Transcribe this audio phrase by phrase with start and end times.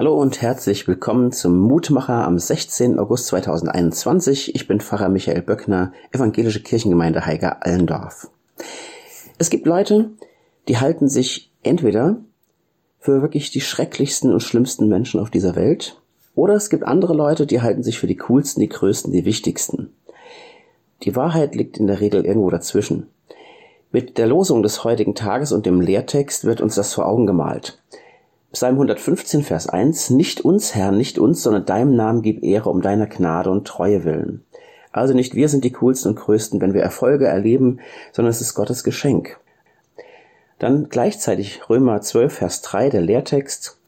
[0.00, 2.98] Hallo und herzlich willkommen zum Mutmacher am 16.
[2.98, 4.54] August 2021.
[4.54, 8.30] Ich bin Pfarrer Michael Böckner, Evangelische Kirchengemeinde Heiger Allendorf.
[9.36, 10.08] Es gibt Leute,
[10.68, 12.16] die halten sich entweder
[12.98, 16.00] für wirklich die schrecklichsten und schlimmsten Menschen auf dieser Welt,
[16.34, 19.92] oder es gibt andere Leute, die halten sich für die coolsten, die größten, die wichtigsten.
[21.02, 23.08] Die Wahrheit liegt in der Regel irgendwo dazwischen.
[23.92, 27.82] Mit der Losung des heutigen Tages und dem Lehrtext wird uns das vor Augen gemalt.
[28.52, 32.82] Psalm 115, Vers 1, Nicht uns, Herr, nicht uns, sondern deinem Namen gib Ehre um
[32.82, 34.44] deiner Gnade und Treue willen.
[34.90, 37.78] Also nicht wir sind die coolsten und größten, wenn wir Erfolge erleben,
[38.10, 39.38] sondern es ist Gottes Geschenk.
[40.58, 43.78] Dann gleichzeitig Römer 12, Vers 3, der Lehrtext.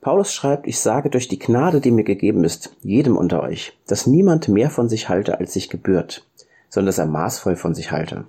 [0.00, 4.06] Paulus schreibt, ich sage durch die Gnade, die mir gegeben ist, jedem unter euch, dass
[4.06, 6.24] niemand mehr von sich halte, als sich gebührt,
[6.68, 8.24] sondern dass er maßvoll von sich halte.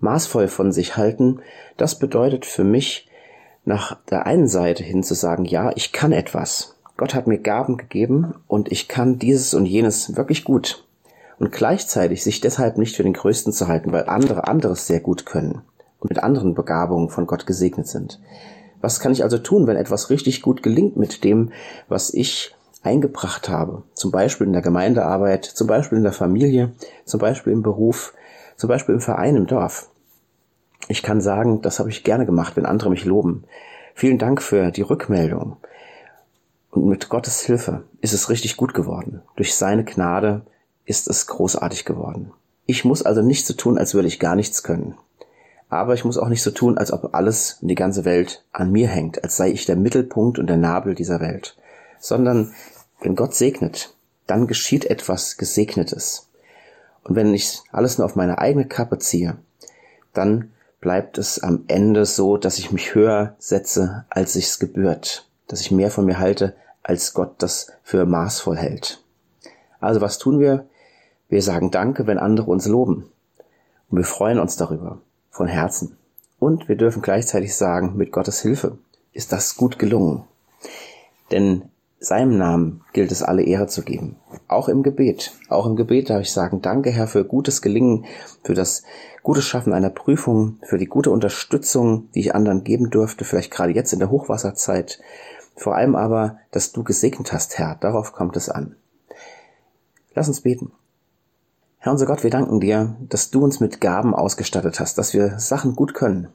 [0.00, 1.40] Maßvoll von sich halten,
[1.76, 3.07] das bedeutet für mich,
[3.68, 6.74] nach der einen Seite hin zu sagen, ja, ich kann etwas.
[6.96, 10.84] Gott hat mir Gaben gegeben und ich kann dieses und jenes wirklich gut.
[11.38, 15.26] Und gleichzeitig sich deshalb nicht für den Größten zu halten, weil andere anderes sehr gut
[15.26, 15.62] können
[16.00, 18.18] und mit anderen Begabungen von Gott gesegnet sind.
[18.80, 21.52] Was kann ich also tun, wenn etwas richtig gut gelingt mit dem,
[21.88, 23.82] was ich eingebracht habe?
[23.94, 26.72] Zum Beispiel in der Gemeindearbeit, zum Beispiel in der Familie,
[27.04, 28.14] zum Beispiel im Beruf,
[28.56, 29.90] zum Beispiel im Verein im Dorf.
[30.88, 33.44] Ich kann sagen, das habe ich gerne gemacht, wenn andere mich loben.
[33.94, 35.56] Vielen Dank für die Rückmeldung.
[36.70, 39.22] Und mit Gottes Hilfe ist es richtig gut geworden.
[39.36, 40.42] Durch seine Gnade
[40.86, 42.32] ist es großartig geworden.
[42.64, 44.94] Ich muss also nicht so tun, als würde ich gar nichts können.
[45.68, 48.72] Aber ich muss auch nicht so tun, als ob alles und die ganze Welt an
[48.72, 51.56] mir hängt, als sei ich der Mittelpunkt und der Nabel dieser Welt.
[52.00, 52.54] Sondern
[53.00, 53.94] wenn Gott segnet,
[54.26, 56.28] dann geschieht etwas Gesegnetes.
[57.04, 59.36] Und wenn ich alles nur auf meine eigene Kappe ziehe,
[60.14, 60.50] dann
[60.80, 65.70] bleibt es am Ende so, dass ich mich höher setze, als ich's gebührt, dass ich
[65.70, 69.02] mehr von mir halte, als Gott das für maßvoll hält.
[69.80, 70.66] Also was tun wir?
[71.28, 73.10] Wir sagen Danke, wenn andere uns loben.
[73.90, 75.00] Und wir freuen uns darüber,
[75.30, 75.96] von Herzen.
[76.38, 78.78] Und wir dürfen gleichzeitig sagen, mit Gottes Hilfe
[79.12, 80.24] ist das gut gelungen.
[81.30, 84.16] Denn seinem Namen gilt es alle Ehre zu geben.
[84.46, 85.32] Auch im Gebet.
[85.48, 88.04] Auch im Gebet darf ich sagen, danke Herr für gutes Gelingen,
[88.44, 88.84] für das
[89.22, 93.72] gute Schaffen einer Prüfung, für die gute Unterstützung, die ich anderen geben durfte, vielleicht gerade
[93.72, 95.00] jetzt in der Hochwasserzeit.
[95.56, 97.76] Vor allem aber, dass du gesegnet hast, Herr.
[97.80, 98.76] Darauf kommt es an.
[100.14, 100.72] Lass uns beten.
[101.78, 105.38] Herr unser Gott, wir danken dir, dass du uns mit Gaben ausgestattet hast, dass wir
[105.38, 106.28] Sachen gut können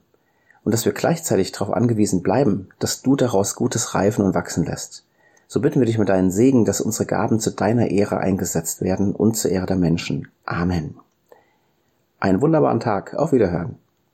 [0.63, 5.05] und dass wir gleichzeitig darauf angewiesen bleiben, dass du daraus Gutes reifen und wachsen lässt.
[5.53, 9.13] So bitten wir dich mit deinen Segen, dass unsere Gaben zu deiner Ehre eingesetzt werden
[9.13, 10.29] und zur Ehre der Menschen.
[10.45, 10.95] Amen.
[12.19, 13.13] Einen wunderbaren Tag.
[13.13, 13.75] Auf Wiederhören.